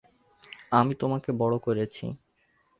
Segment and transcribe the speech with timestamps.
[0.71, 2.05] আমি তোমাকে বড় করেছি।